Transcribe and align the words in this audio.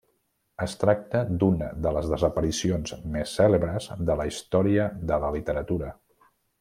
Es 0.65 0.71
tracta 0.83 1.19
d'una 1.43 1.67
de 1.87 1.91
les 1.97 2.07
desaparicions 2.13 2.95
més 3.17 3.35
cèlebres 3.41 3.91
de 4.11 4.17
la 4.23 4.27
història 4.31 4.89
de 5.13 5.21
la 5.27 5.31
literatura. 5.37 5.93